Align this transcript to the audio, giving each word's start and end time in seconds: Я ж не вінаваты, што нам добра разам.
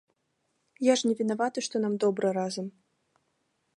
Я 0.87 0.93
ж 1.01 1.11
не 1.11 1.13
вінаваты, 1.19 1.59
што 1.67 1.75
нам 1.85 1.93
добра 2.05 2.27
разам. 2.39 2.67